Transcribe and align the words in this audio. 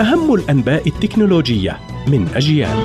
أهم 0.00 0.34
الأنباء 0.34 0.88
التكنولوجية 0.88 1.78
من 2.08 2.28
أجيال. 2.34 2.76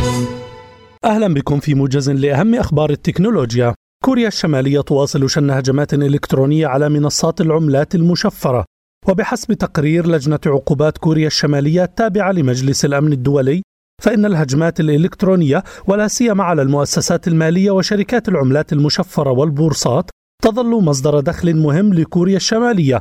أهلا 1.05 1.33
بكم 1.33 1.59
في 1.59 1.73
موجز 1.73 2.09
لأهم 2.09 2.55
أخبار 2.55 2.89
التكنولوجيا. 2.89 3.75
كوريا 4.03 4.27
الشمالية 4.27 4.81
تواصل 4.81 5.29
شن 5.29 5.49
هجمات 5.49 5.93
إلكترونية 5.93 6.67
على 6.67 6.89
منصات 6.89 7.41
العملات 7.41 7.95
المشفرة. 7.95 8.65
وبحسب 9.07 9.53
تقرير 9.53 10.07
لجنة 10.07 10.39
عقوبات 10.45 10.97
كوريا 10.97 11.27
الشمالية 11.27 11.83
التابعة 11.83 12.31
لمجلس 12.31 12.85
الأمن 12.85 13.13
الدولي 13.13 13.61
فإن 14.01 14.25
الهجمات 14.25 14.79
الإلكترونية 14.79 15.63
ولا 15.87 16.07
سيما 16.07 16.43
على 16.43 16.61
المؤسسات 16.61 17.27
المالية 17.27 17.71
وشركات 17.71 18.29
العملات 18.29 18.73
المشفرة 18.73 19.31
والبورصات 19.31 20.09
تظل 20.43 20.83
مصدر 20.83 21.19
دخل 21.19 21.55
مهم 21.55 21.93
لكوريا 21.93 22.37
الشمالية. 22.37 22.99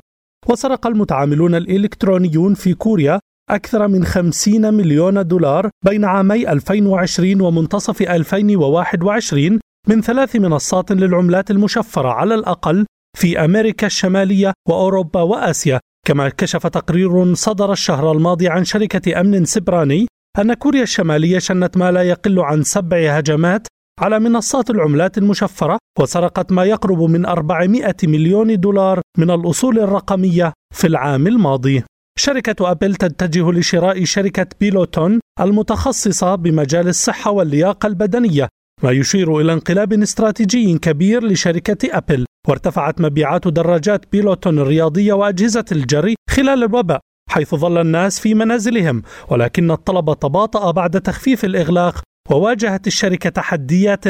وسرق 0.48 0.86
المتعاملون 0.86 1.54
الإلكترونيون 1.54 2.54
في 2.54 2.74
كوريا 2.74 3.20
أكثر 3.54 3.88
من 3.88 4.04
50 4.04 4.74
مليون 4.74 5.26
دولار 5.26 5.70
بين 5.86 6.04
عامي 6.04 6.52
2020 6.52 7.40
ومنتصف 7.40 8.02
2021 8.02 9.60
من 9.88 10.00
ثلاث 10.00 10.36
منصات 10.36 10.92
للعملات 10.92 11.50
المشفرة 11.50 12.08
على 12.08 12.34
الأقل 12.34 12.86
في 13.18 13.44
أمريكا 13.44 13.86
الشمالية 13.86 14.52
وأوروبا 14.68 15.22
وآسيا. 15.22 15.80
كما 16.06 16.28
كشف 16.28 16.66
تقرير 16.66 17.34
صدر 17.34 17.72
الشهر 17.72 18.12
الماضي 18.12 18.48
عن 18.48 18.64
شركة 18.64 19.20
أمن 19.20 19.44
سبراني 19.44 20.06
أن 20.38 20.54
كوريا 20.54 20.82
الشمالية 20.82 21.38
شنت 21.38 21.76
ما 21.76 21.92
لا 21.92 22.02
يقل 22.02 22.40
عن 22.40 22.62
سبع 22.62 23.16
هجمات 23.16 23.66
على 24.00 24.20
منصات 24.20 24.70
العملات 24.70 25.18
المشفرة 25.18 25.78
وسرقت 25.98 26.52
ما 26.52 26.64
يقرب 26.64 27.02
من 27.02 27.26
400 27.26 27.94
مليون 28.04 28.60
دولار 28.60 29.00
من 29.18 29.30
الأصول 29.30 29.78
الرقمية 29.78 30.52
في 30.74 30.86
العام 30.86 31.26
الماضي. 31.26 31.84
شركة 32.18 32.70
أبل 32.70 32.94
تتجه 32.94 33.50
لشراء 33.50 34.04
شركة 34.04 34.46
بيلوتون 34.60 35.20
المتخصصة 35.40 36.34
بمجال 36.34 36.88
الصحة 36.88 37.30
واللياقة 37.30 37.86
البدنية 37.86 38.48
ما 38.82 38.90
يشير 38.90 39.40
إلى 39.40 39.52
انقلاب 39.52 39.92
استراتيجي 39.92 40.78
كبير 40.78 41.24
لشركة 41.24 41.96
أبل 41.96 42.24
وارتفعت 42.48 43.00
مبيعات 43.00 43.48
دراجات 43.48 44.12
بيلوتون 44.12 44.58
الرياضية 44.58 45.12
وأجهزة 45.12 45.64
الجري 45.72 46.14
خلال 46.30 46.64
الوباء 46.64 47.00
حيث 47.30 47.54
ظل 47.54 47.80
الناس 47.80 48.20
في 48.20 48.34
منازلهم 48.34 49.02
ولكن 49.28 49.70
الطلب 49.70 50.18
تباطأ 50.18 50.70
بعد 50.70 51.00
تخفيف 51.00 51.44
الإغلاق 51.44 52.02
وواجهت 52.30 52.86
الشركة 52.86 53.30
تحديات 53.30 54.04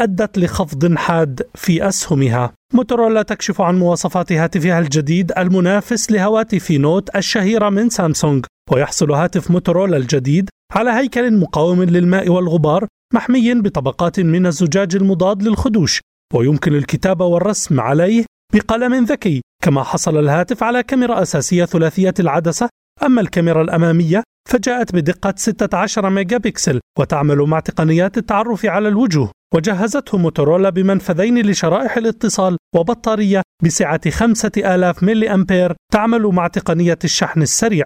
أدت 0.00 0.38
لخفض 0.38 0.94
حاد 0.96 1.42
في 1.54 1.88
أسهمها. 1.88 2.52
موتورولا 2.74 3.22
تكشف 3.22 3.60
عن 3.60 3.78
مواصفات 3.78 4.32
هاتفها 4.32 4.78
الجديد 4.78 5.32
المنافس 5.38 6.10
لهواتف 6.10 6.70
نوت 6.70 7.16
الشهيرة 7.16 7.68
من 7.70 7.88
سامسونج 7.88 8.44
ويحصل 8.72 9.12
هاتف 9.12 9.50
موتورولا 9.50 9.96
الجديد 9.96 10.48
على 10.72 10.90
هيكل 10.90 11.38
مقاوم 11.38 11.82
للماء 11.82 12.28
والغبار 12.28 12.86
محمي 13.14 13.54
بطبقات 13.54 14.20
من 14.20 14.46
الزجاج 14.46 14.96
المضاد 14.96 15.42
للخدوش. 15.42 16.00
ويمكن 16.34 16.74
الكتابة 16.74 17.24
والرسم 17.24 17.80
عليه 17.80 18.24
بقلم 18.54 19.04
ذكي. 19.04 19.40
كما 19.64 19.82
حصل 19.82 20.18
الهاتف 20.18 20.62
على 20.62 20.82
كاميرا 20.82 21.22
أساسية 21.22 21.64
ثلاثية 21.64 22.14
العدسة 22.20 22.68
أما 23.02 23.20
الكاميرا 23.20 23.62
الأمامية 23.62 24.22
فجاءت 24.48 24.94
بدقة 24.94 25.34
16 25.36 26.10
ميجا 26.10 26.36
بكسل 26.36 26.80
وتعمل 26.98 27.38
مع 27.38 27.60
تقنيات 27.60 28.18
التعرف 28.18 28.66
على 28.66 28.88
الوجوه. 28.88 29.30
وجهزته 29.54 30.18
موتورولا 30.18 30.70
بمنفذين 30.70 31.46
لشرائح 31.46 31.96
الاتصال 31.96 32.56
وبطارية 32.76 33.42
بسعة 33.62 34.10
5000 34.10 35.02
ملي 35.02 35.34
أمبير 35.34 35.74
تعمل 35.92 36.22
مع 36.22 36.46
تقنية 36.46 36.98
الشحن 37.04 37.42
السريع. 37.42 37.84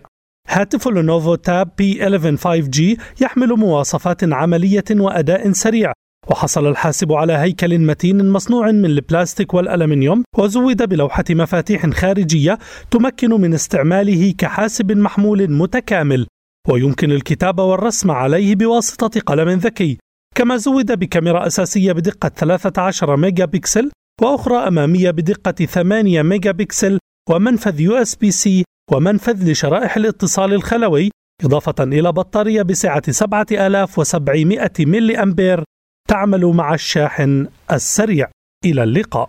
هاتف 0.48 0.88
Lenovo 0.88 1.34
Tab 1.34 1.70
P11 1.78 2.36
5G 2.36 3.00
يحمل 3.20 3.48
مواصفات 3.48 4.32
عملية 4.32 4.84
وأداء 4.90 5.52
سريع. 5.52 5.92
وحصل 6.30 6.66
الحاسب 6.66 7.12
على 7.12 7.32
هيكل 7.32 7.78
متين 7.78 8.30
مصنوع 8.30 8.70
من 8.70 8.84
البلاستيك 8.84 9.54
والألمنيوم 9.54 10.24
وزود 10.38 10.88
بلوحة 10.88 11.24
مفاتيح 11.30 11.90
خارجية 11.90 12.58
تمكن 12.90 13.30
من 13.30 13.54
استعماله 13.54 14.34
كحاسب 14.38 14.92
محمول 14.92 15.50
متكامل. 15.50 16.26
ويمكن 16.68 17.12
الكتابة 17.12 17.64
والرسم 17.64 18.10
عليه 18.10 18.54
بواسطة 18.54 19.20
قلم 19.20 19.48
ذكي. 19.48 19.98
كما 20.34 20.56
زود 20.56 20.98
بكاميرا 20.98 21.46
أساسية 21.46 21.92
بدقة 21.92 22.28
13 22.28 23.16
ميجا 23.16 23.44
بكسل 23.44 23.90
وأخرى 24.22 24.56
أمامية 24.56 25.10
بدقة 25.10 25.66
8 25.66 26.22
ميجا 26.22 26.50
بكسل 26.52 26.98
ومنفذ 27.30 27.80
USB 27.80 28.30
C 28.30 28.64
ومنفذ 28.92 29.50
لشرائح 29.50 29.96
الاتصال 29.96 30.54
الخلوي 30.54 31.10
إضافة 31.44 31.74
إلى 31.80 32.12
بطارية 32.12 32.62
بسعة 32.62 33.10
7700 33.10 34.70
ملي 34.78 35.22
أمبير 35.22 35.64
تعمل 36.08 36.44
مع 36.46 36.74
الشاحن 36.74 37.46
السريع. 37.72 38.30
إلى 38.64 38.82
اللقاء. 38.82 39.28